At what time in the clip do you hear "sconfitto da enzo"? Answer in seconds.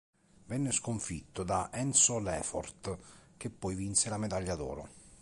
0.71-2.17